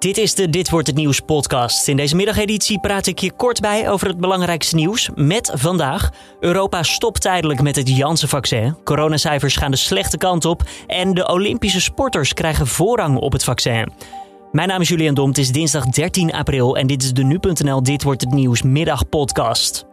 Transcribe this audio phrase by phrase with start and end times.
[0.00, 1.88] Dit is de Dit wordt het nieuws podcast.
[1.88, 5.10] In deze middageditie praat ik je kort bij over het belangrijkste nieuws.
[5.14, 8.76] Met vandaag: Europa stopt tijdelijk met het Janssen-vaccin.
[8.84, 13.92] Coronacijfers gaan de slechte kant op en de Olympische sporters krijgen voorrang op het vaccin.
[14.52, 15.28] Mijn naam is Julian Dom.
[15.28, 19.89] Het is dinsdag 13 april en dit is de nu.nl Dit wordt het nieuws middagpodcast.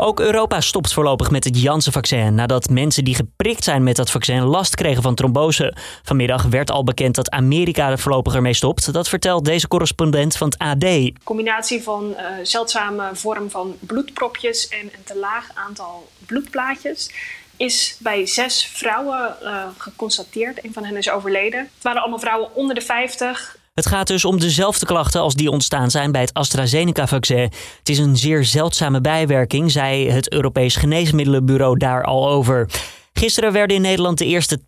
[0.00, 4.42] Ook Europa stopt voorlopig met het Janssen-vaccin nadat mensen die geprikt zijn met dat vaccin
[4.42, 5.76] last kregen van trombose.
[6.02, 8.92] Vanmiddag werd al bekend dat Amerika er voorlopig ermee stopt.
[8.92, 11.10] Dat vertelt deze correspondent van het AD.
[11.24, 17.10] Combinatie van uh, zeldzame vorm van bloedpropjes en een te laag aantal bloedplaatjes
[17.56, 20.64] is bij zes vrouwen uh, geconstateerd.
[20.64, 21.60] Een van hen is overleden.
[21.60, 23.57] Het waren allemaal vrouwen onder de 50.
[23.78, 27.50] Het gaat dus om dezelfde klachten als die ontstaan zijn bij het AstraZeneca-vaccin.
[27.78, 32.68] Het is een zeer zeldzame bijwerking, zei het Europees Geneesmiddelenbureau daar al over.
[33.12, 34.58] Gisteren werden in Nederland de eerste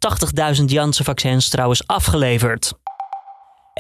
[0.58, 2.72] 80.000 Janssen-vaccins trouwens afgeleverd.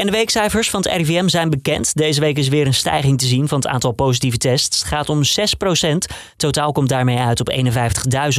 [0.00, 1.96] En de weekcijfers van het RIVM zijn bekend.
[1.96, 4.78] Deze week is weer een stijging te zien van het aantal positieve tests.
[4.78, 7.50] Het gaat om 6% Totaal komt daarmee uit op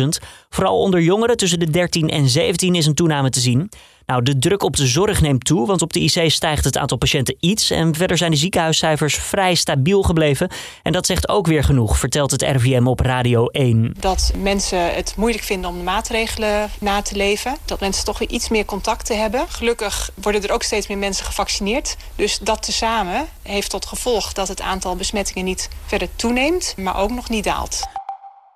[0.02, 0.08] 51.000.
[0.50, 3.70] Vooral onder jongeren tussen de 13 en 17 is een toename te zien.
[4.06, 6.98] Nou, de druk op de zorg neemt toe, want op de IC stijgt het aantal
[6.98, 7.70] patiënten iets.
[7.70, 10.50] En verder zijn de ziekenhuiscijfers vrij stabiel gebleven.
[10.84, 13.95] En dat zegt ook weer genoeg, vertelt het RVM op Radio 1.
[14.00, 17.56] Dat mensen het moeilijk vinden om de maatregelen na te leven.
[17.66, 19.45] Dat mensen toch weer iets meer contacten hebben.
[19.50, 21.51] Gelukkig worden er ook steeds meer mensen gevaccineerd.
[22.16, 27.12] Dus dat tezamen heeft tot gevolg dat het aantal besmettingen niet verder toeneemt, maar ook
[27.12, 27.82] nog niet daalt.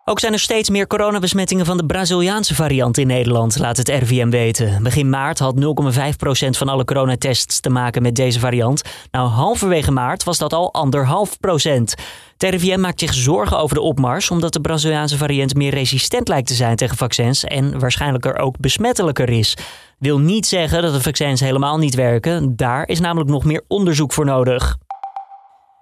[0.08, 4.30] Ook zijn er steeds meer coronabesmettingen van de Braziliaanse variant in Nederland, laat het RVM
[4.30, 4.84] weten.
[4.84, 8.82] Begin maart had 0,5% van alle coronatests te maken met deze variant.
[9.12, 11.96] Nou, halverwege maart was dat al anderhalf procent.
[12.38, 16.48] Het RIVM maakt zich zorgen over de opmars, omdat de Braziliaanse variant meer resistent lijkt
[16.48, 19.58] te zijn tegen vaccins en waarschijnlijk er ook besmettelijker is.
[20.00, 24.14] Wil niet zeggen dat de vaccins helemaal niet werken, daar is namelijk nog meer onderzoek
[24.14, 24.78] voor nodig.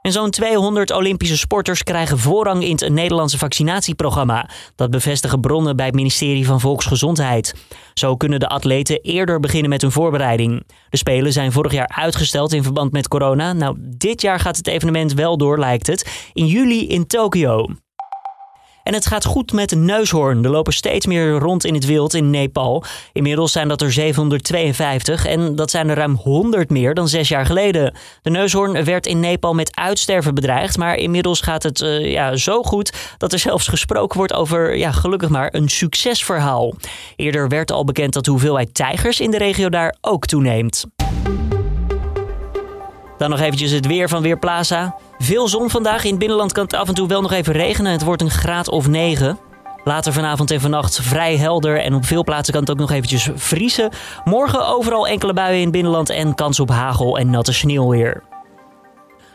[0.04, 4.50] En zo'n 200 Olympische sporters krijgen voorrang in het Nederlandse vaccinatieprogramma.
[4.76, 7.56] Dat bevestigen bronnen bij het ministerie van Volksgezondheid.
[7.94, 10.64] Zo kunnen de atleten eerder beginnen met hun voorbereiding.
[10.90, 13.54] De Spelen zijn vorig jaar uitgesteld in verband met corona.
[13.54, 16.30] Nou, dit jaar gaat het evenement wel door, lijkt het.
[16.34, 17.68] In juli in Tokio.
[18.84, 20.44] En het gaat goed met de neushoorn.
[20.44, 22.84] Er lopen steeds meer rond in het wild in Nepal.
[23.14, 27.46] Inmiddels zijn dat er 752 en dat zijn er ruim 100 meer dan zes jaar
[27.46, 27.94] geleden.
[28.22, 32.64] De neushoorn werd in Nepal met uitsterven bedreigd, maar inmiddels gaat het uh, ja, zo
[32.64, 36.74] goed dat er zelfs gesproken wordt over, ja, gelukkig maar, een succesverhaal.
[37.16, 40.86] Eerder werd al bekend dat de hoeveelheid tijgers in de regio daar ook toeneemt.
[43.18, 44.96] Dan nog eventjes het weer van Weerplaza.
[45.24, 46.04] Veel zon vandaag.
[46.04, 47.92] In het binnenland kan het af en toe wel nog even regenen.
[47.92, 49.40] Het wordt een graad of 9.
[49.84, 53.30] Later vanavond en vannacht vrij helder en op veel plaatsen kan het ook nog eventjes
[53.36, 53.90] vriezen.
[54.24, 58.33] Morgen overal enkele buien in het binnenland en kans op hagel en natte sneeuw weer.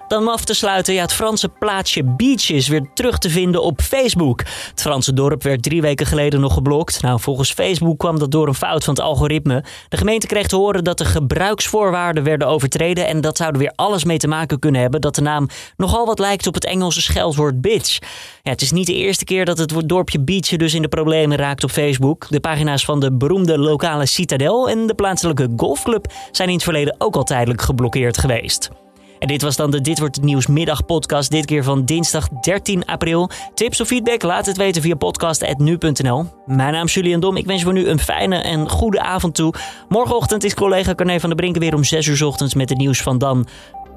[0.09, 3.63] Dan om af te sluiten, ja, het Franse plaatsje Beach is weer terug te vinden
[3.63, 4.43] op Facebook.
[4.71, 7.03] Het Franse dorp werd drie weken geleden nog geblokt.
[7.03, 9.65] Nou, volgens Facebook kwam dat door een fout van het algoritme.
[9.89, 13.07] De gemeente kreeg te horen dat de gebruiksvoorwaarden werden overtreden.
[13.07, 16.07] En dat zou er weer alles mee te maken kunnen hebben dat de naam nogal
[16.07, 17.99] wat lijkt op het Engelse scheldwoord bitch.
[18.43, 21.37] Ja, het is niet de eerste keer dat het dorpje Beach dus in de problemen
[21.37, 22.27] raakt op Facebook.
[22.29, 26.95] De pagina's van de beroemde lokale Citadel en de plaatselijke golfclub zijn in het verleden
[26.99, 28.71] ook al tijdelijk geblokkeerd geweest.
[29.19, 31.31] En dit was dan de Dit wordt het nieuws middag podcast.
[31.31, 33.31] Dit keer van dinsdag 13 april.
[33.55, 34.23] Tips of feedback?
[34.23, 36.27] Laat het weten via podcast.nu.nl.
[36.47, 37.37] Mijn naam is Julian Dom.
[37.37, 39.55] Ik wens voor nu een fijne en goede avond toe.
[39.89, 43.03] Morgenochtend is collega Carne van der Brinken weer om 6 uur ochtends met het nieuws
[43.03, 43.47] van dan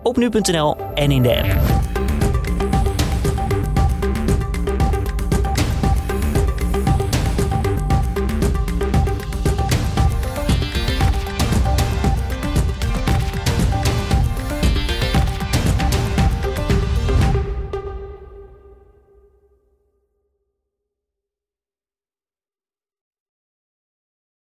[0.04, 1.71] op nu.nl en in de app.